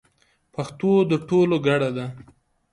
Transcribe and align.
پښتو 0.53 0.91
د 1.09 1.11
ټولو 1.27 1.55
ګډه 1.67 1.89
ده. 1.97 2.05